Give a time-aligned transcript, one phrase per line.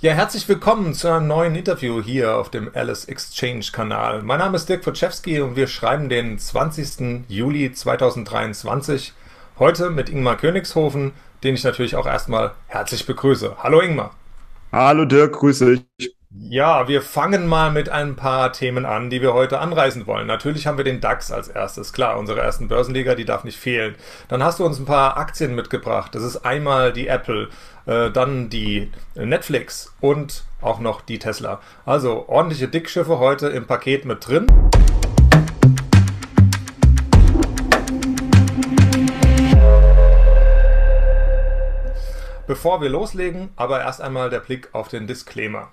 [0.00, 4.22] Ja, herzlich willkommen zu einem neuen Interview hier auf dem Alice Exchange Kanal.
[4.22, 7.24] Mein Name ist Dirk Wojciechowski und wir schreiben den 20.
[7.28, 9.14] Juli 2023.
[9.58, 11.12] Heute mit Ingmar Königshofen,
[11.42, 13.56] den ich natürlich auch erstmal herzlich begrüße.
[13.62, 14.14] Hallo Ingmar.
[14.72, 16.16] Hallo Dirk, grüße dich.
[16.36, 20.26] Ja, wir fangen mal mit ein paar Themen an, die wir heute anreißen wollen.
[20.26, 21.92] Natürlich haben wir den DAX als erstes.
[21.92, 23.94] Klar, unsere ersten Börsenliga, die darf nicht fehlen.
[24.26, 26.12] Dann hast du uns ein paar Aktien mitgebracht.
[26.12, 27.50] Das ist einmal die Apple,
[27.86, 31.60] äh, dann die Netflix und auch noch die Tesla.
[31.86, 34.48] Also ordentliche Dickschiffe heute im Paket mit drin.
[42.48, 45.70] Bevor wir loslegen, aber erst einmal der Blick auf den Disclaimer.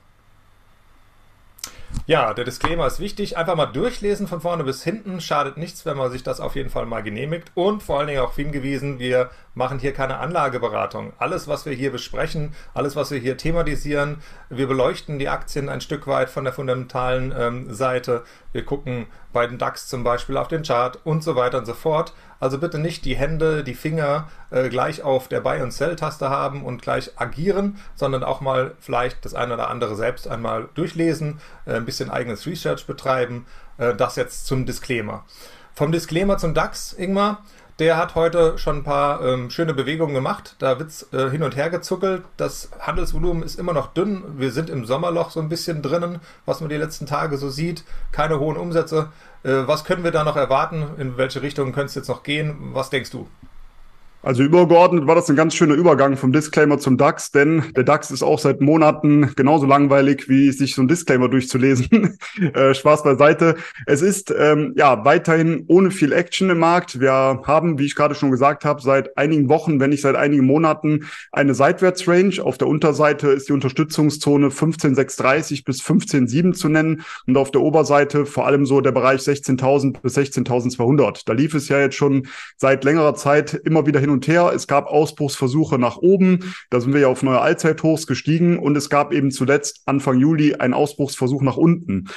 [2.11, 3.37] Ja, der Disclaimer ist wichtig.
[3.37, 5.21] Einfach mal durchlesen von vorne bis hinten.
[5.21, 7.53] Schadet nichts, wenn man sich das auf jeden Fall mal genehmigt.
[7.55, 11.13] Und vor allen Dingen auch hingewiesen, wir machen hier keine Anlageberatung.
[11.17, 14.17] Alles, was wir hier besprechen, alles, was wir hier thematisieren,
[14.49, 18.23] wir beleuchten die Aktien ein Stück weit von der fundamentalen ähm, Seite.
[18.53, 21.73] Wir gucken bei den DAX zum Beispiel auf den Chart und so weiter und so
[21.73, 22.13] fort.
[22.39, 26.63] Also bitte nicht die Hände, die Finger äh, gleich auf der Buy- und Sell-Taste haben
[26.63, 31.73] und gleich agieren, sondern auch mal vielleicht das eine oder andere selbst einmal durchlesen, äh,
[31.73, 33.45] ein bisschen eigenes Research betreiben.
[33.77, 35.25] Äh, das jetzt zum Disclaimer.
[35.73, 37.43] Vom Disclaimer zum DAX, Ingmar.
[37.81, 40.55] Der hat heute schon ein paar ähm, schöne Bewegungen gemacht.
[40.59, 42.21] Da wird es äh, hin und her gezuckelt.
[42.37, 44.21] Das Handelsvolumen ist immer noch dünn.
[44.37, 47.83] Wir sind im Sommerloch so ein bisschen drinnen, was man die letzten Tage so sieht.
[48.11, 49.09] Keine hohen Umsätze.
[49.41, 50.89] Äh, was können wir da noch erwarten?
[50.99, 52.55] In welche Richtung könnte es jetzt noch gehen?
[52.73, 53.27] Was denkst du?
[54.23, 58.11] Also übergeordnet war das ein ganz schöner Übergang vom Disclaimer zum DAX, denn der DAX
[58.11, 62.17] ist auch seit Monaten genauso langweilig, wie sich so ein Disclaimer durchzulesen.
[62.53, 63.55] äh, Spaß beiseite.
[63.87, 66.99] Es ist ähm, ja weiterhin ohne viel Action im Markt.
[66.99, 70.45] Wir haben, wie ich gerade schon gesagt habe, seit einigen Wochen, wenn nicht seit einigen
[70.45, 72.43] Monaten, eine Seitwärtsrange.
[72.43, 78.27] Auf der Unterseite ist die Unterstützungszone 15,630 bis 15,7 zu nennen und auf der Oberseite
[78.27, 81.23] vor allem so der Bereich 16.000 bis 16.200.
[81.25, 82.27] Da lief es ja jetzt schon
[82.57, 84.51] seit längerer Zeit immer wieder hin und her.
[84.53, 86.53] Es gab Ausbruchsversuche nach oben.
[86.69, 88.59] Da sind wir ja auf neue Allzeithochs gestiegen.
[88.59, 92.09] Und es gab eben zuletzt Anfang Juli einen Ausbruchsversuch nach unten.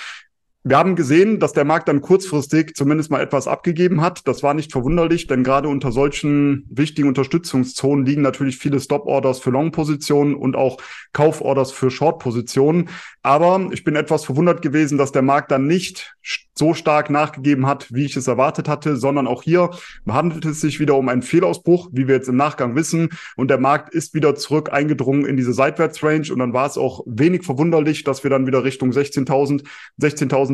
[0.66, 4.26] Wir haben gesehen, dass der Markt dann kurzfristig zumindest mal etwas abgegeben hat.
[4.26, 9.50] Das war nicht verwunderlich, denn gerade unter solchen wichtigen Unterstützungszonen liegen natürlich viele Stop-Orders für
[9.50, 10.78] Long-Positionen und auch
[11.12, 12.88] Kauforders für Short-Positionen.
[13.22, 16.14] Aber ich bin etwas verwundert gewesen, dass der Markt dann nicht
[16.56, 19.70] so stark nachgegeben hat, wie ich es erwartet hatte, sondern auch hier
[20.08, 23.10] handelt es sich wieder um einen Fehlausbruch, wie wir jetzt im Nachgang wissen.
[23.36, 26.32] Und der Markt ist wieder zurück eingedrungen in diese Seitwärtsrange.
[26.32, 29.64] Und dann war es auch wenig verwunderlich, dass wir dann wieder Richtung 16.000,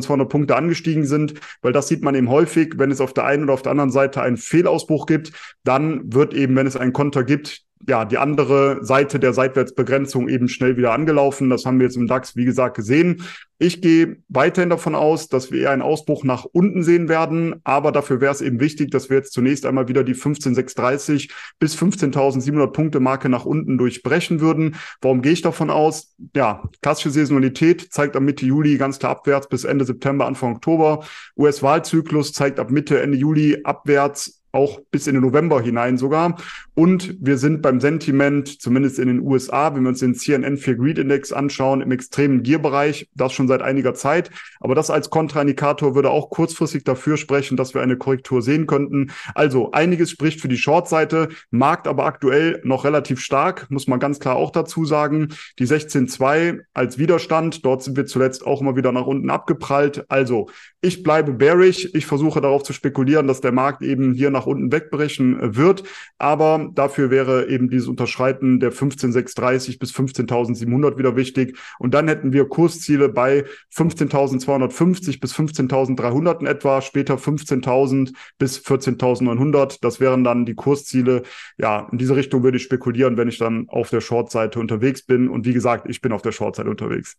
[0.01, 3.45] 16.200 Punkte angestiegen sind, weil das sieht man eben häufig, wenn es auf der einen
[3.45, 5.33] oder auf der anderen Seite einen Fehlausbruch gibt,
[5.65, 10.49] dann wird eben, wenn es einen Konter gibt, ja, die andere Seite der Seitwärtsbegrenzung eben
[10.49, 11.49] schnell wieder angelaufen.
[11.49, 13.23] Das haben wir jetzt im DAX, wie gesagt, gesehen.
[13.59, 17.57] Ich gehe weiterhin davon aus, dass wir eher einen Ausbruch nach unten sehen werden.
[17.65, 21.77] Aber dafür wäre es eben wichtig, dass wir jetzt zunächst einmal wieder die 15.630 bis
[21.77, 24.77] 15.700 Punkte Marke nach unten durchbrechen würden.
[25.01, 26.15] Warum gehe ich davon aus?
[26.35, 31.05] Ja, klassische Saisonalität zeigt ab Mitte Juli ganz klar abwärts bis Ende September, Anfang Oktober.
[31.37, 36.37] US-Wahlzyklus zeigt ab Mitte, Ende Juli abwärts auch bis in den November hinein sogar.
[36.75, 40.77] Und wir sind beim Sentiment, zumindest in den USA, wenn wir uns den CNN Fear
[40.77, 44.31] Greed Index anschauen, im extremen Gierbereich, das schon seit einiger Zeit.
[44.61, 49.13] Aber das als Kontraindikator würde auch kurzfristig dafür sprechen, dass wir eine Korrektur sehen könnten.
[49.35, 54.21] Also einiges spricht für die Short-Seite, Markt aber aktuell noch relativ stark, muss man ganz
[54.21, 55.29] klar auch dazu sagen.
[55.59, 60.05] Die 16.2 als Widerstand, dort sind wir zuletzt auch immer wieder nach unten abgeprallt.
[60.09, 60.49] Also
[60.83, 61.91] ich bleibe bearish.
[61.93, 65.85] Ich versuche darauf zu spekulieren, dass der Markt eben hier nach unten wegbrechen äh, wird.
[66.19, 71.59] Aber dafür wäre eben dieses Unterschreiten der 15.630 bis 15.700 wieder wichtig.
[71.79, 79.79] Und dann hätten wir Kursziele bei 15.250 bis 15.300 in etwa, später 15.000 bis 14.900.
[79.83, 81.23] Das wären dann die Kursziele.
[81.59, 85.29] Ja, in diese Richtung würde ich spekulieren, wenn ich dann auf der Short-Seite unterwegs bin.
[85.29, 87.19] Und wie gesagt, ich bin auf der Short-Seite unterwegs.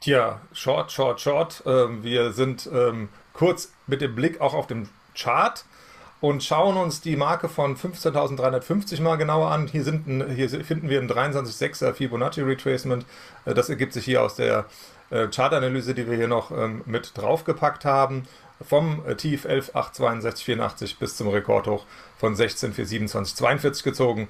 [0.00, 1.62] Tja, short, short, short.
[1.66, 5.62] Ähm, wir sind ähm, kurz mit dem Blick auch auf den Chart
[6.22, 9.66] und schauen uns die Marke von 15.350 mal genauer an.
[9.66, 13.04] Hier, sind ein, hier finden wir ein 23,6er Fibonacci Retracement.
[13.44, 14.64] Äh, das ergibt sich hier aus der
[15.10, 18.22] äh, Chartanalyse, die wir hier noch ähm, mit draufgepackt haben.
[18.66, 21.84] Vom äh, Tief 11,862,84 bis zum Rekordhoch
[22.16, 24.28] von 16,427,42 gezogen.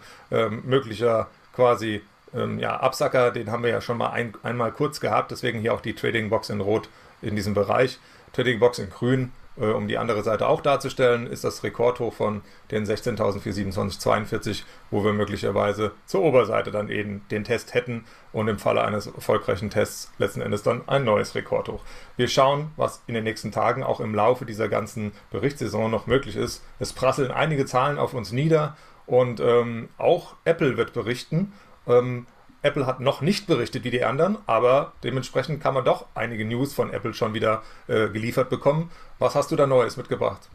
[0.65, 2.03] Möglicher quasi
[2.35, 5.75] ähm, ja, Absacker, den haben wir ja schon mal ein, einmal kurz gehabt, deswegen hier
[5.75, 6.89] auch die Trading Box in Rot
[7.23, 7.99] in diesem Bereich,
[8.33, 12.43] Trading Box in Grün äh, um die andere Seite auch darzustellen, ist das Rekordhoch von
[12.71, 18.83] den 16.427,42, wo wir möglicherweise zur Oberseite dann eben den Test hätten und im Falle
[18.83, 21.83] eines erfolgreichen Tests letzten Endes dann ein neues Rekordhoch.
[22.17, 26.37] Wir schauen, was in den nächsten Tagen auch im Laufe dieser ganzen Berichtssaison noch möglich
[26.37, 26.65] ist.
[26.79, 31.53] Es prasseln einige Zahlen auf uns nieder und ähm, auch Apple wird berichten.
[31.91, 32.27] Ähm,
[32.63, 36.75] Apple hat noch nicht berichtet wie die anderen, aber dementsprechend kann man doch einige News
[36.75, 38.91] von Apple schon wieder äh, geliefert bekommen.
[39.19, 40.49] Was hast du da Neues mitgebracht?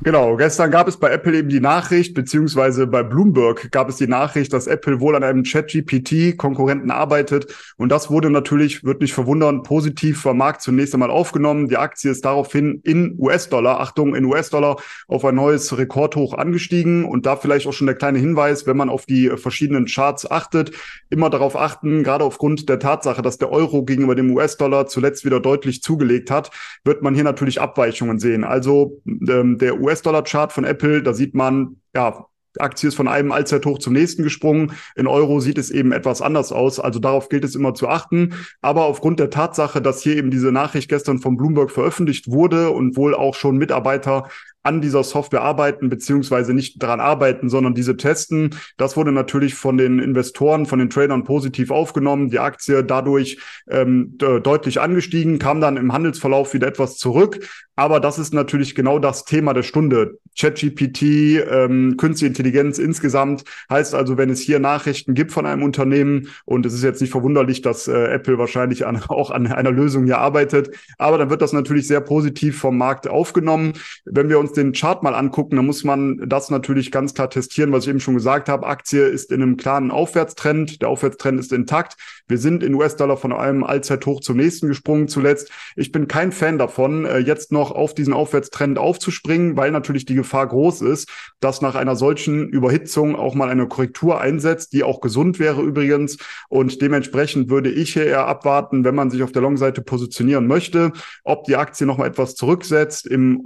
[0.00, 4.06] Genau, gestern gab es bei Apple eben die Nachricht, beziehungsweise bei Bloomberg gab es die
[4.06, 7.52] Nachricht, dass Apple wohl an einem ChatGPT-Konkurrenten arbeitet.
[7.76, 11.66] Und das wurde natürlich, wird nicht verwundern, positiv vom Markt zunächst einmal aufgenommen.
[11.66, 14.76] Die Aktie ist daraufhin in US-Dollar, Achtung, in US-Dollar
[15.08, 17.04] auf ein neues Rekordhoch angestiegen.
[17.04, 20.70] Und da vielleicht auch schon der kleine Hinweis, wenn man auf die verschiedenen Charts achtet,
[21.10, 25.40] immer darauf achten, gerade aufgrund der Tatsache, dass der Euro gegenüber dem US-Dollar zuletzt wieder
[25.40, 26.52] deutlich zugelegt hat,
[26.84, 28.44] wird man hier natürlich Abweichungen sehen.
[28.44, 32.26] Also ähm, der US-Dollar-Chart von Apple, da sieht man, ja,
[32.58, 34.72] Aktie ist von einem Allzeithoch zum nächsten gesprungen.
[34.96, 36.80] In Euro sieht es eben etwas anders aus.
[36.80, 38.34] Also darauf gilt es immer zu achten.
[38.62, 42.96] Aber aufgrund der Tatsache, dass hier eben diese Nachricht gestern von Bloomberg veröffentlicht wurde und
[42.96, 44.28] wohl auch schon Mitarbeiter
[44.62, 48.54] an dieser Software arbeiten, beziehungsweise nicht daran arbeiten, sondern diese testen.
[48.76, 52.30] Das wurde natürlich von den Investoren, von den Tradern positiv aufgenommen.
[52.30, 53.38] Die Aktie dadurch
[53.68, 57.40] ähm, deutlich angestiegen, kam dann im Handelsverlauf wieder etwas zurück.
[57.78, 60.18] Aber das ist natürlich genau das Thema der Stunde.
[60.36, 61.02] ChatGPT,
[61.48, 66.66] ähm, Künstliche Intelligenz insgesamt heißt also, wenn es hier Nachrichten gibt von einem Unternehmen und
[66.66, 70.18] es ist jetzt nicht verwunderlich, dass äh, Apple wahrscheinlich an, auch an einer Lösung hier
[70.18, 73.74] arbeitet, aber dann wird das natürlich sehr positiv vom Markt aufgenommen.
[74.04, 77.72] Wenn wir uns den Chart mal angucken, dann muss man das natürlich ganz klar testieren,
[77.72, 78.66] was ich eben schon gesagt habe.
[78.66, 80.82] Aktie ist in einem klaren Aufwärtstrend.
[80.82, 81.96] Der Aufwärtstrend ist intakt.
[82.26, 85.50] Wir sind in US-Dollar von einem Allzeithoch zum nächsten gesprungen zuletzt.
[85.76, 90.14] Ich bin kein Fan davon, äh, jetzt noch auf diesen Aufwärtstrend aufzuspringen, weil natürlich die
[90.14, 91.08] Gefahr groß ist,
[91.40, 96.18] dass nach einer solchen Überhitzung auch mal eine Korrektur einsetzt, die auch gesund wäre übrigens.
[96.48, 100.92] Und dementsprechend würde ich hier eher abwarten, wenn man sich auf der Long-Seite positionieren möchte,
[101.24, 103.06] ob die Aktie noch mal etwas zurücksetzt.
[103.06, 103.40] Im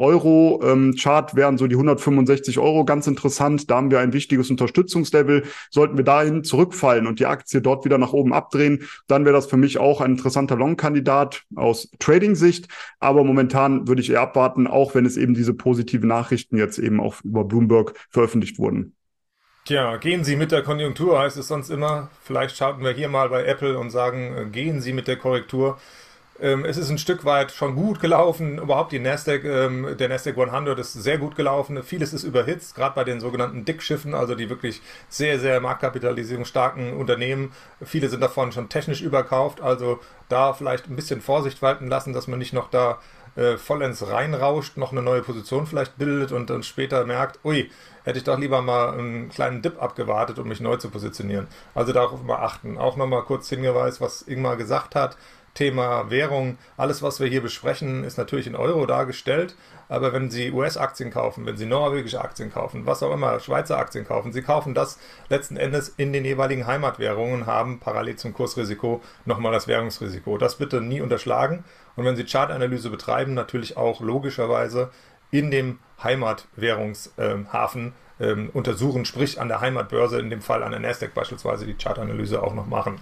[0.93, 3.71] Euro-Chart wären so die 165 Euro ganz interessant.
[3.71, 5.45] Da haben wir ein wichtiges Unterstützungslevel.
[5.71, 9.47] Sollten wir dahin zurückfallen und die Aktie dort wieder nach oben abdrehen, dann wäre das
[9.47, 12.69] für mich auch ein interessanter Long-Kandidat aus Trading-Sicht.
[13.01, 17.01] Aber momentan würde ich eher abwarten, auch wenn es eben diese positiven Nachrichten jetzt eben
[17.01, 18.95] auch über Bloomberg veröffentlicht wurden.
[19.65, 22.11] Tja, gehen Sie mit der Konjunktur, heißt es sonst immer.
[22.25, 25.79] Vielleicht schalten wir hier mal bei Apple und sagen, äh, gehen Sie mit der Korrektur.
[26.43, 28.59] Ähm, es ist ein Stück weit schon gut gelaufen.
[28.59, 31.81] Überhaupt die Nasdaq, ähm, der Nasdaq 100 ist sehr gut gelaufen.
[31.85, 37.53] Vieles ist überhitzt, gerade bei den sogenannten Dickschiffen, also die wirklich sehr, sehr marktkapitalisierungsstarken Unternehmen.
[37.81, 39.61] Viele sind davon schon technisch überkauft.
[39.61, 42.99] Also da vielleicht ein bisschen Vorsicht walten lassen, dass man nicht noch da
[43.37, 47.71] äh, vollends reinrauscht, noch eine neue Position vielleicht bildet und dann später merkt, ui,
[48.05, 51.47] hätte ich doch lieber mal einen kleinen Dip abgewartet, um mich neu zu positionieren.
[51.73, 52.79] Also darauf mal achten.
[52.79, 55.17] Auch nochmal kurz Hinweis, was Ingmar gesagt hat.
[55.55, 59.55] Thema Währung, alles, was wir hier besprechen, ist natürlich in Euro dargestellt.
[59.89, 64.07] Aber wenn Sie US-Aktien kaufen, wenn Sie norwegische Aktien kaufen, was auch immer, Schweizer Aktien
[64.07, 69.53] kaufen, Sie kaufen das letzten Endes in den jeweiligen Heimatwährungen, haben parallel zum Kursrisiko nochmal
[69.53, 70.39] das Währungsrisiko.
[70.39, 71.65] Das bitte nie unterschlagen.
[71.97, 74.91] Und wenn Sie Chartanalyse betreiben, natürlich auch logischerweise
[75.31, 81.13] in dem Heimatwährungshafen ähm, untersuchen, sprich an der Heimatbörse, in dem Fall an der Nasdaq
[81.13, 83.01] beispielsweise, die Chartanalyse auch noch machen.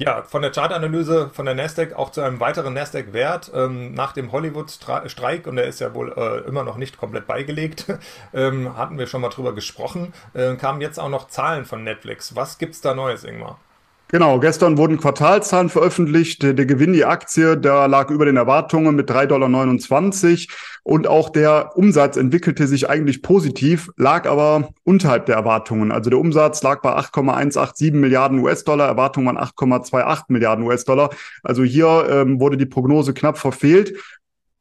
[0.00, 4.32] Ja, von der Chartanalyse von der Nasdaq auch zu einem weiteren Nasdaq-Wert ähm, nach dem
[4.32, 7.84] Hollywood-Streik, und der ist ja wohl äh, immer noch nicht komplett beigelegt,
[8.32, 12.34] ähm, hatten wir schon mal drüber gesprochen, äh, kamen jetzt auch noch Zahlen von Netflix.
[12.34, 13.58] Was gibt's da Neues, Ingmar?
[14.12, 16.42] Genau, gestern wurden Quartalzahlen veröffentlicht.
[16.42, 20.56] Der, Gewinn, die Aktie, der lag über den Erwartungen mit 3,29 Dollar.
[20.82, 25.92] Und auch der Umsatz entwickelte sich eigentlich positiv, lag aber unterhalb der Erwartungen.
[25.92, 31.10] Also der Umsatz lag bei 8,187 Milliarden US-Dollar, Erwartungen waren 8,28 Milliarden US-Dollar.
[31.44, 33.96] Also hier ähm, wurde die Prognose knapp verfehlt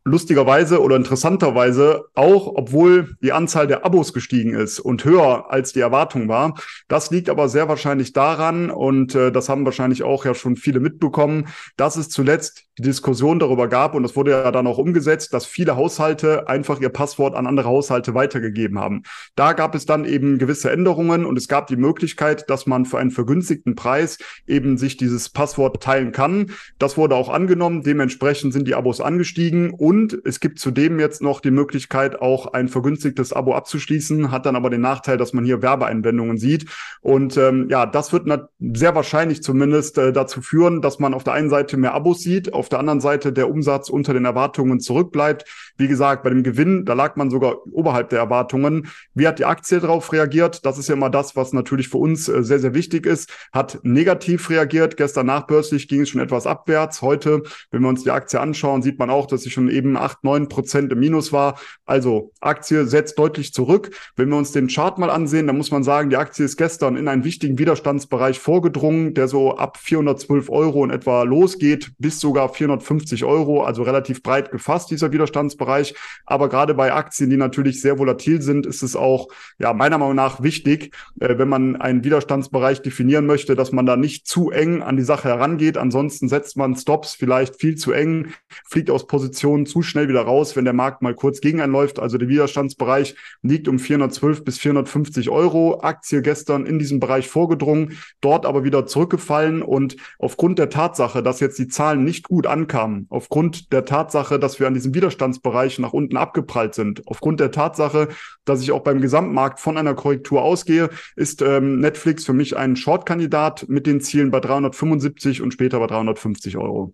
[0.06, 5.82] lustigerweise oder interessanterweise auch, obwohl die Anzahl der Abos gestiegen ist und höher als die
[5.82, 6.56] Erwartung war.
[6.88, 10.79] Das liegt aber sehr wahrscheinlich daran, und äh, das haben wahrscheinlich auch ja schon viele
[10.79, 15.34] mitbekommen, dass es zuletzt die Diskussion darüber gab, und das wurde ja dann auch umgesetzt,
[15.34, 19.03] dass viele Haushalte einfach ihr Passwort an andere Haushalte weitergegeben haben.
[19.36, 23.00] Da gab es dann eben gewisse Änderungen und es gab die Möglichkeit, dass man für
[23.00, 26.51] einen vergünstigten Preis eben sich dieses Passwort teilen kann.
[26.77, 27.84] Das wurde auch angenommen.
[27.84, 29.88] Dementsprechend sind die Abos angestiegen Und
[30.25, 34.69] es gibt zudem jetzt noch die Möglichkeit, auch ein vergünstigtes Abo abzuschließen, hat dann aber
[34.69, 36.65] den Nachteil, dass man hier Werbeeinwendungen sieht.
[37.01, 38.27] Und ähm, ja, das wird
[38.60, 42.53] sehr wahrscheinlich zumindest äh, dazu führen, dass man auf der einen Seite mehr Abos sieht,
[42.53, 45.46] auf der anderen Seite der Umsatz unter den Erwartungen zurückbleibt.
[45.77, 48.89] Wie gesagt, bei dem Gewinn, da lag man sogar oberhalb der Erwartungen.
[49.13, 50.65] Wie hat die Aktie darauf reagiert?
[50.65, 53.31] Das ist ja immer das, was natürlich für uns äh, sehr, sehr wichtig ist.
[53.51, 54.98] Hat negativ reagiert.
[54.98, 57.01] Gestern nachbörslich ging es schon etwas abwärts.
[57.01, 60.24] Heute, wenn wir uns die Aktie anschauen, sieht man auch, dass sie schon eben acht,
[60.24, 61.59] neun Prozent im Minus war.
[61.86, 63.89] Also Aktie setzt deutlich zurück.
[64.15, 66.98] Wenn wir uns den Chart mal ansehen, dann muss man sagen, die Aktie ist gestern
[66.98, 72.50] in einen wichtigen Widerstandsbereich vorgedrungen, der so ab 412 Euro in etwa losgeht, bis sogar
[72.50, 75.69] 450 Euro, also relativ breit gefasst, dieser Widerstandsbereich.
[75.69, 75.95] Bereich.
[76.25, 80.15] Aber gerade bei Aktien, die natürlich sehr volatil sind, ist es auch ja meiner Meinung
[80.15, 84.81] nach wichtig, äh, wenn man einen Widerstandsbereich definieren möchte, dass man da nicht zu eng
[84.81, 85.77] an die Sache herangeht.
[85.77, 88.33] Ansonsten setzt man Stops vielleicht viel zu eng,
[88.67, 92.00] fliegt aus Positionen zu schnell wieder raus, wenn der Markt mal kurz gegen einen läuft.
[92.00, 95.82] Also der Widerstandsbereich liegt um 412 bis 450 Euro.
[95.82, 101.40] Aktie gestern in diesem Bereich vorgedrungen, dort aber wieder zurückgefallen und aufgrund der Tatsache, dass
[101.40, 105.80] jetzt die Zahlen nicht gut ankamen, aufgrund der Tatsache, dass wir an diesem Widerstandsbereich Bereich
[105.80, 107.06] nach unten abgeprallt sind.
[107.08, 108.10] Aufgrund der Tatsache,
[108.46, 112.76] dass ich auch beim Gesamtmarkt von einer Korrektur ausgehe, ist ähm, Netflix für mich ein
[112.76, 116.94] Short-Kandidat mit den Zielen bei 375 und später bei 350 Euro.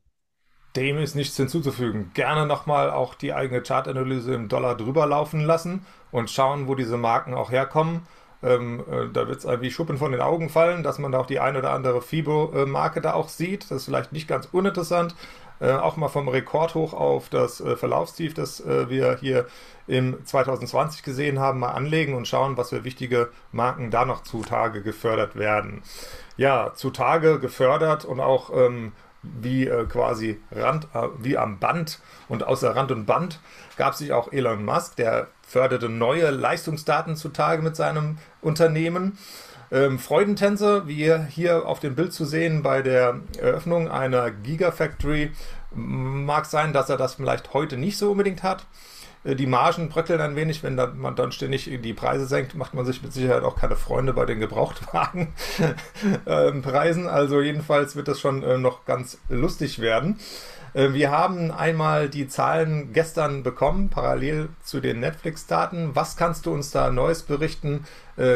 [0.75, 2.11] Dem ist nichts hinzuzufügen.
[2.13, 6.97] Gerne nochmal auch die eigene Chartanalyse im Dollar drüber laufen lassen und schauen, wo diese
[6.97, 8.01] Marken auch herkommen.
[8.43, 11.25] Ähm, äh, da wird es wie Schuppen von den Augen fallen, dass man da auch
[11.25, 13.63] die ein oder andere FIBO-Marke da auch sieht.
[13.71, 15.15] Das ist vielleicht nicht ganz uninteressant.
[15.61, 19.45] Äh, auch mal vom Rekordhoch auf das äh, Verlaufstief, das äh, wir hier
[19.87, 24.81] im 2020 gesehen haben, mal anlegen und schauen, was für wichtige Marken da noch zutage
[24.81, 25.81] gefördert werden.
[26.35, 28.91] Ja, zutage gefördert und auch ähm,
[29.41, 33.39] wie äh, quasi Rand, äh, wie am Band und außer Rand und Band
[33.77, 39.17] gab sich auch Elon Musk, der förderte neue Leistungsdaten zutage mit seinem Unternehmen.
[39.71, 45.31] Ähm, Freudentänze, wie hier auf dem Bild zu sehen bei der Eröffnung einer Gigafactory,
[45.73, 48.65] mag sein, dass er das vielleicht heute nicht so unbedingt hat.
[49.25, 52.73] Äh, die Margen bröckeln ein wenig, wenn dann, man dann ständig die Preise senkt, macht
[52.73, 55.35] man sich mit Sicherheit auch keine Freunde bei den Gebrauchtwagenpreisen.
[56.27, 56.63] Ähm,
[57.07, 60.19] also jedenfalls wird das schon äh, noch ganz lustig werden.
[60.73, 65.95] Äh, wir haben einmal die Zahlen gestern bekommen, parallel zu den Netflix-Daten.
[65.95, 67.85] Was kannst du uns da Neues berichten?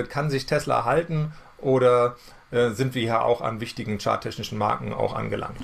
[0.10, 2.17] Kann sich Tesla halten oder
[2.51, 5.62] sind wir hier auch an wichtigen charttechnischen Marken auch angelangt?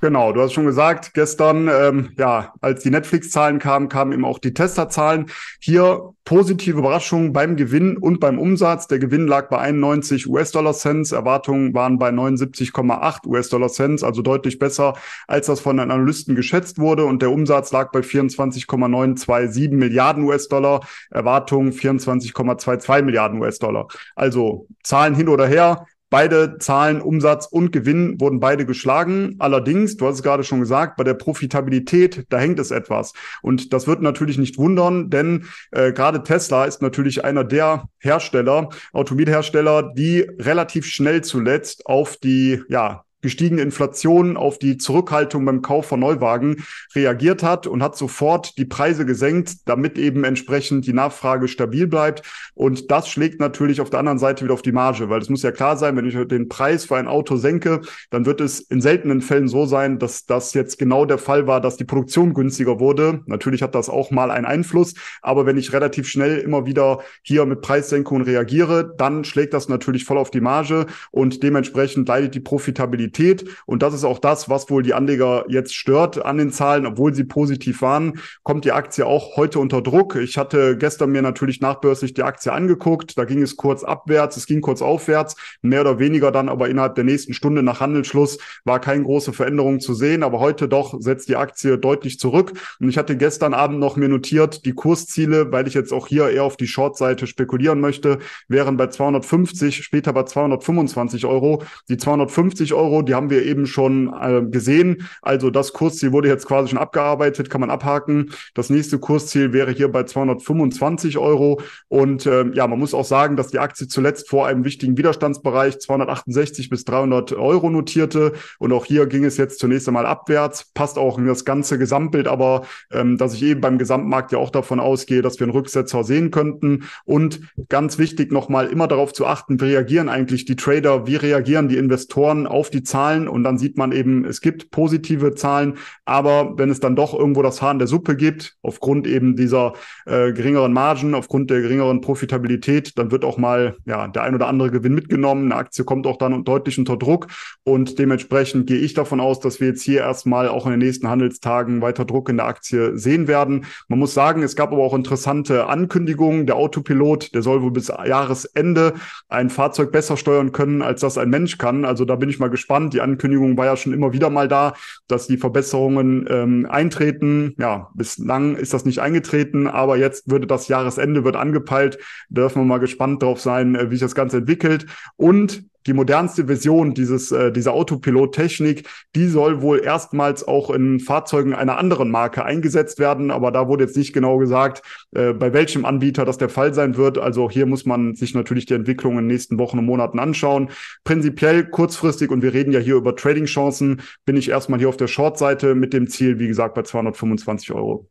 [0.00, 4.38] Genau, du hast schon gesagt, gestern, ähm, ja, als die Netflix-Zahlen kamen, kamen eben auch
[4.38, 5.26] die Tesla-Zahlen.
[5.58, 8.86] Hier positive Überraschungen beim Gewinn und beim Umsatz.
[8.86, 14.94] Der Gewinn lag bei 91 US-Dollar-Cents, Erwartungen waren bei 79,8 US-Dollar-Cents, also deutlich besser,
[15.26, 17.04] als das von den Analysten geschätzt wurde.
[17.04, 23.88] Und der Umsatz lag bei 24,927 Milliarden US-Dollar, Erwartungen 24,22 Milliarden US-Dollar.
[24.14, 29.36] Also Zahlen hin oder her, Beide Zahlen, Umsatz und Gewinn wurden beide geschlagen.
[29.38, 33.12] Allerdings, du hast es gerade schon gesagt, bei der Profitabilität, da hängt es etwas.
[33.42, 38.70] Und das wird natürlich nicht wundern, denn äh, gerade Tesla ist natürlich einer der Hersteller,
[38.92, 45.86] Automobilhersteller, die relativ schnell zuletzt auf die, ja, gestiegene Inflation auf die Zurückhaltung beim Kauf
[45.86, 51.48] von Neuwagen reagiert hat und hat sofort die Preise gesenkt, damit eben entsprechend die Nachfrage
[51.48, 52.22] stabil bleibt.
[52.54, 55.42] Und das schlägt natürlich auf der anderen Seite wieder auf die Marge, weil es muss
[55.42, 58.80] ja klar sein, wenn ich den Preis für ein Auto senke, dann wird es in
[58.80, 62.78] seltenen Fällen so sein, dass das jetzt genau der Fall war, dass die Produktion günstiger
[62.78, 63.22] wurde.
[63.26, 67.46] Natürlich hat das auch mal einen Einfluss, aber wenn ich relativ schnell immer wieder hier
[67.46, 72.40] mit Preissenkungen reagiere, dann schlägt das natürlich voll auf die Marge und dementsprechend leidet die
[72.40, 73.44] Profitabilität Volatilität.
[73.66, 77.14] Und das ist auch das, was wohl die Anleger jetzt stört an den Zahlen, obwohl
[77.14, 80.16] sie positiv waren, kommt die Aktie auch heute unter Druck.
[80.16, 83.16] Ich hatte gestern mir natürlich nachbörslich die Aktie angeguckt.
[83.16, 86.94] Da ging es kurz abwärts, es ging kurz aufwärts, mehr oder weniger dann aber innerhalb
[86.94, 90.22] der nächsten Stunde nach Handelsschluss war keine große Veränderung zu sehen.
[90.22, 92.52] Aber heute doch setzt die Aktie deutlich zurück.
[92.80, 96.30] Und ich hatte gestern Abend noch mir notiert, die Kursziele, weil ich jetzt auch hier
[96.30, 101.62] eher auf die Short-Seite spekulieren möchte, wären bei 250, später bei 225 Euro.
[101.88, 105.08] Die 250 Euro die haben wir eben schon äh, gesehen.
[105.22, 108.32] Also das Kursziel wurde jetzt quasi schon abgearbeitet, kann man abhaken.
[108.54, 111.60] Das nächste Kursziel wäre hier bei 225 Euro.
[111.88, 115.78] Und äh, ja, man muss auch sagen, dass die Aktie zuletzt vor einem wichtigen Widerstandsbereich
[115.80, 118.32] 268 bis 300 Euro notierte.
[118.58, 120.70] Und auch hier ging es jetzt zunächst einmal abwärts.
[120.74, 124.50] Passt auch in das ganze Gesamtbild, aber ähm, dass ich eben beim Gesamtmarkt ja auch
[124.50, 126.84] davon ausgehe, dass wir einen Rücksetzer sehen könnten.
[127.04, 131.68] Und ganz wichtig nochmal immer darauf zu achten, wie reagieren eigentlich die Trader, wie reagieren
[131.68, 136.58] die Investoren auf die Zahlen und dann sieht man eben, es gibt positive Zahlen, aber
[136.58, 139.74] wenn es dann doch irgendwo das Haar in der Suppe gibt, aufgrund eben dieser
[140.06, 144.48] äh, geringeren Margen, aufgrund der geringeren Profitabilität, dann wird auch mal ja, der ein oder
[144.48, 145.52] andere Gewinn mitgenommen.
[145.52, 147.28] Eine Aktie kommt auch dann deutlich unter Druck
[147.62, 151.08] und dementsprechend gehe ich davon aus, dass wir jetzt hier erstmal auch in den nächsten
[151.08, 153.66] Handelstagen weiter Druck in der Aktie sehen werden.
[153.88, 156.46] Man muss sagen, es gab aber auch interessante Ankündigungen.
[156.46, 158.94] Der Autopilot, der soll wohl bis Jahresende
[159.28, 161.84] ein Fahrzeug besser steuern können, als das ein Mensch kann.
[161.84, 162.77] Also da bin ich mal gespannt.
[162.78, 164.74] Die Ankündigung war ja schon immer wieder mal da,
[165.08, 167.54] dass die Verbesserungen ähm, eintreten.
[167.58, 171.98] Ja, bislang ist das nicht eingetreten, aber jetzt würde das Jahresende wird angepeilt.
[172.30, 174.86] Da dürfen wir mal gespannt drauf sein, äh, wie sich das Ganze entwickelt.
[175.16, 181.54] Und die modernste Version dieses, äh, dieser Autopilot-Technik, die soll wohl erstmals auch in Fahrzeugen
[181.54, 183.30] einer anderen Marke eingesetzt werden.
[183.30, 184.82] Aber da wurde jetzt nicht genau gesagt,
[185.14, 187.18] äh, bei welchem Anbieter das der Fall sein wird.
[187.18, 190.70] Also hier muss man sich natürlich die Entwicklung in den nächsten Wochen und Monaten anschauen.
[191.04, 195.08] Prinzipiell kurzfristig, und wir reden ja hier über Trading-Chancen, bin ich erstmal hier auf der
[195.08, 198.08] Short-Seite mit dem Ziel, wie gesagt, bei 225 Euro.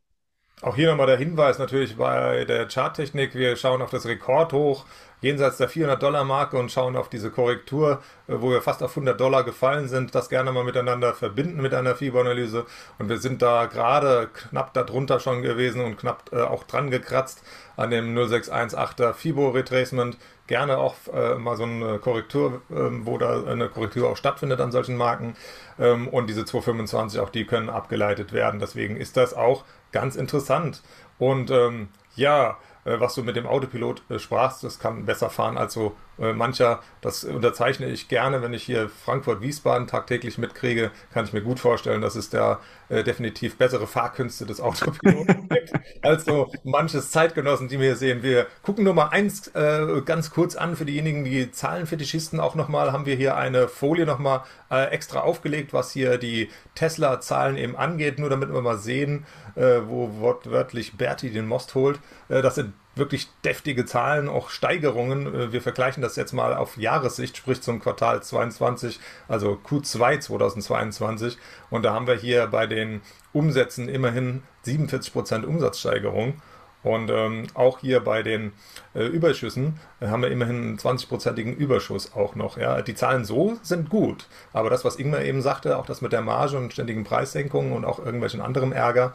[0.60, 3.36] Auch hier nochmal der Hinweis natürlich bei der Charttechnik.
[3.36, 4.86] Wir schauen auf das Rekord hoch
[5.20, 9.44] jenseits der 400-Dollar-Marke und schauen auf diese Korrektur, äh, wo wir fast auf 100 Dollar
[9.44, 12.66] gefallen sind, das gerne mal miteinander verbinden mit einer FIBO-Analyse.
[12.98, 17.42] Und wir sind da gerade knapp darunter schon gewesen und knapp äh, auch dran gekratzt
[17.76, 20.16] an dem 0618er FIBO-Retracement.
[20.46, 24.72] Gerne auch äh, mal so eine Korrektur, ähm, wo da eine Korrektur auch stattfindet an
[24.72, 25.36] solchen Marken.
[25.78, 28.58] Ähm, und diese 225, auch die können abgeleitet werden.
[28.58, 30.82] Deswegen ist das auch ganz interessant.
[31.18, 32.54] Und ähm, ja, äh,
[33.00, 36.80] was du mit dem Autopilot äh, sprachst, das kann besser fahren als so äh, mancher.
[37.00, 42.00] Das unterzeichne ich gerne, wenn ich hier Frankfurt-Wiesbaden tagtäglich mitkriege, kann ich mir gut vorstellen,
[42.00, 45.72] dass es da äh, definitiv bessere Fahrkünste des Autopiloten gibt,
[46.02, 48.22] als so manches Zeitgenossen, die wir hier sehen.
[48.22, 52.92] Wir gucken nur mal eins äh, ganz kurz an für diejenigen, die Zahlenfetischisten auch nochmal,
[52.92, 58.18] haben wir hier eine Folie nochmal äh, extra aufgelegt, was hier die Tesla-Zahlen eben angeht,
[58.18, 62.00] nur damit wir mal sehen, äh, wo wortwörtlich Berti den Most holt.
[62.28, 65.34] Äh, das sind wirklich deftige Zahlen, auch Steigerungen.
[65.34, 71.38] Äh, wir vergleichen das jetzt mal auf Jahressicht, sprich zum Quartal 22, also Q2 2022.
[71.70, 73.00] Und da haben wir hier bei den
[73.32, 76.40] Umsätzen immerhin 47% Umsatzsteigerung.
[76.84, 78.52] Und ähm, auch hier bei den
[78.94, 82.56] äh, Überschüssen äh, haben wir immerhin einen 20-prozentigen Überschuss auch noch.
[82.56, 82.82] Ja.
[82.82, 84.28] Die Zahlen so sind gut.
[84.52, 87.84] Aber das, was Ingmar eben sagte, auch das mit der Marge und ständigen Preissenkungen und
[87.84, 89.12] auch irgendwelchen anderen Ärger,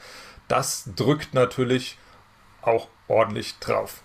[0.49, 1.97] das drückt natürlich
[2.65, 4.01] auch ordentlich drauf.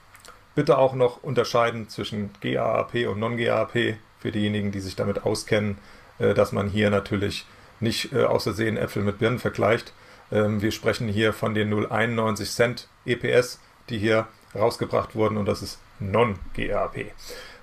[0.54, 5.78] Bitte auch noch unterscheiden zwischen GAAP und Non-GAAP für diejenigen, die sich damit auskennen,
[6.18, 7.46] äh, dass man hier natürlich
[7.80, 9.92] nicht äh, aus Versehen Äpfel mit Birnen vergleicht.
[10.32, 15.62] Ähm, wir sprechen hier von den 0,91 Cent EPS, die hier rausgebracht wurden und das
[15.62, 17.12] ist Non-GAAP.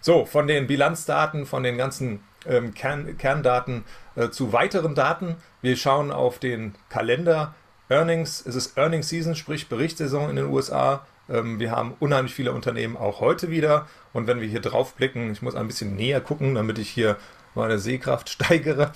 [0.01, 5.35] So, von den Bilanzdaten, von den ganzen ähm, Kern, Kerndaten äh, zu weiteren Daten.
[5.61, 7.55] Wir schauen auf den Kalender.
[7.89, 11.05] Earnings, es ist Earnings Season, sprich Berichtssaison in den USA.
[11.29, 13.87] Ähm, wir haben unheimlich viele Unternehmen auch heute wieder.
[14.13, 17.17] Und wenn wir hier drauf blicken, ich muss ein bisschen näher gucken, damit ich hier
[17.53, 18.91] meine Sehkraft steigere.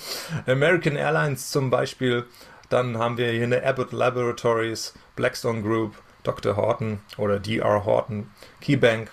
[0.47, 2.25] American Airlines zum Beispiel.
[2.69, 6.55] Dann haben wir hier eine Abbott Laboratories, Blackstone Group, Dr.
[6.55, 8.29] Horton oder DR Horton,
[8.61, 9.09] KeyBank,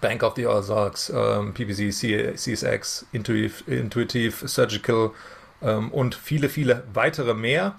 [0.00, 5.10] Bank of the Ozarks, ähm, PPC, CSX, Intuitive, Intuitive Surgical
[5.62, 7.76] ähm, und viele, viele weitere mehr.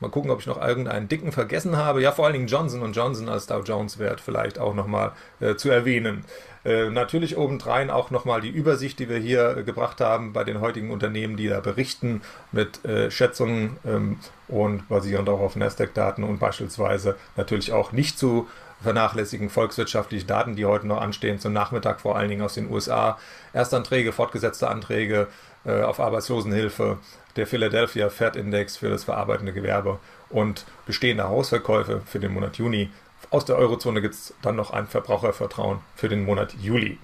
[0.00, 2.00] Mal gucken, ob ich noch irgendeinen dicken vergessen habe.
[2.00, 5.70] Ja, vor allen Dingen Johnson Johnson als Dow Jones Wert vielleicht auch nochmal äh, zu
[5.70, 6.24] erwähnen.
[6.64, 10.60] Äh, natürlich obendrein auch nochmal die Übersicht, die wir hier äh, gebracht haben bei den
[10.60, 16.38] heutigen Unternehmen, die da berichten mit äh, Schätzungen ähm, und basierend auch auf Nasdaq-Daten und
[16.38, 18.48] beispielsweise natürlich auch nicht zu
[18.82, 23.18] vernachlässigen volkswirtschaftliche Daten, die heute noch anstehen, zum Nachmittag vor allen Dingen aus den USA.
[23.52, 25.26] Erstanträge, fortgesetzte Anträge
[25.64, 26.98] äh, auf Arbeitslosenhilfe,
[27.38, 29.98] der Philadelphia Fed Index für das verarbeitende Gewerbe
[30.28, 32.90] und bestehende Hausverkäufe für den Monat Juni.
[33.30, 36.98] Aus der Eurozone gibt es dann noch ein Verbrauchervertrauen für den Monat Juli.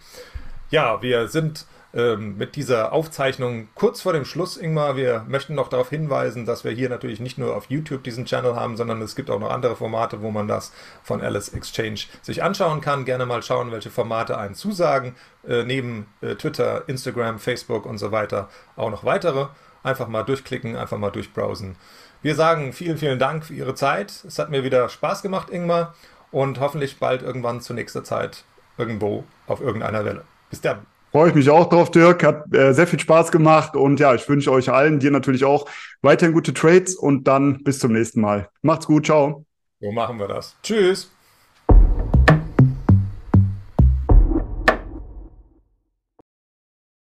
[0.71, 4.97] Ja, wir sind ähm, mit dieser Aufzeichnung kurz vor dem Schluss, Ingmar.
[4.97, 8.57] Wir möchten noch darauf hinweisen, dass wir hier natürlich nicht nur auf YouTube diesen Channel
[8.57, 10.73] haben, sondern es gibt auch noch andere Formate, wo man das
[11.05, 13.05] von Alice Exchange sich anschauen kann.
[13.05, 15.15] Gerne mal schauen, welche Formate einen zusagen.
[15.47, 19.47] Äh, neben äh, Twitter, Instagram, Facebook und so weiter auch noch weitere.
[19.85, 21.77] Einfach mal durchklicken, einfach mal durchbrowsen.
[22.23, 24.25] Wir sagen vielen, vielen Dank für Ihre Zeit.
[24.27, 25.95] Es hat mir wieder Spaß gemacht, Ingmar.
[26.33, 28.45] Und hoffentlich bald irgendwann zu nächster Zeit
[28.77, 30.25] irgendwo auf irgendeiner Welle.
[30.51, 30.87] Bis dann.
[31.13, 32.25] Freue ich mich auch drauf, Dirk.
[32.25, 33.77] Hat äh, sehr viel Spaß gemacht.
[33.77, 35.69] Und ja, ich wünsche euch allen, dir natürlich auch,
[36.03, 38.49] weiterhin gute Trades und dann bis zum nächsten Mal.
[38.63, 39.07] Macht's gut.
[39.07, 39.47] Ciao.
[39.81, 40.57] So machen wir das.
[40.63, 41.14] Tschüss.